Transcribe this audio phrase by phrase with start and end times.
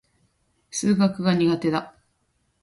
[0.71, 1.93] 数学が苦手だ。